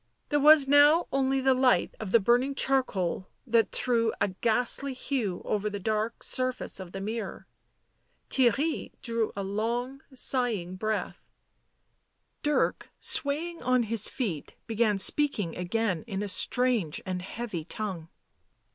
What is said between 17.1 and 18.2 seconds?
heavy tongue.